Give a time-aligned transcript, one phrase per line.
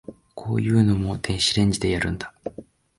[0.33, 2.33] こういうのも電子レンジでやるんだ